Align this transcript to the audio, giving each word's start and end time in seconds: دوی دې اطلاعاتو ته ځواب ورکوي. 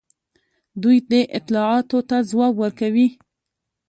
دوی 0.81 0.97
دې 1.09 1.21
اطلاعاتو 1.37 1.97
ته 2.09 2.17
ځواب 2.29 2.53
ورکوي. 2.63 3.07